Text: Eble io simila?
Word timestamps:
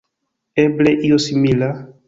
Eble 0.63 0.95
io 1.11 1.21
simila? 1.27 1.73